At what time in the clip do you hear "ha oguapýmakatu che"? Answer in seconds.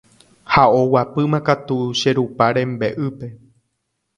0.53-2.09